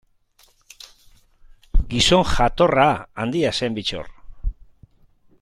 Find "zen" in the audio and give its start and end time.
3.61-3.79